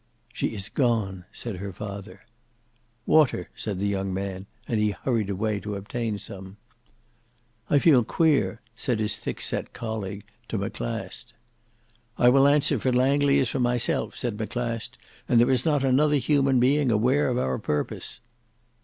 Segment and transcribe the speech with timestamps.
[0.33, 2.21] "She is gone," said her father.
[3.05, 6.57] "Water," said the young man, and he hurried away to obtain some.
[7.69, 11.33] "I feel queer," said his thickset colleague to Maclast.
[12.17, 14.97] "I will answer for Langley as for myself." said Maclast;
[15.29, 18.21] "and there is not another human being aware of our purpose."